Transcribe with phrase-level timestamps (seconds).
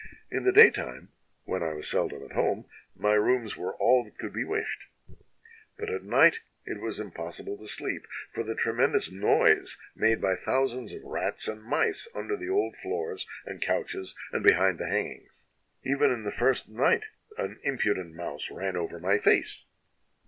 [0.31, 1.09] "In the daytime,
[1.43, 2.65] when I was seldom at home,
[2.95, 4.85] my rooms were all that could be wished,
[5.77, 10.91] but at night it was impossible to sleep for the tremendous noise made by thousands
[10.95, 15.45] of rats and mice under the old floors, and couches, and behind the hangings.
[15.83, 17.05] "Even in the first night
[17.37, 19.65] an impudent mouse ran over my face.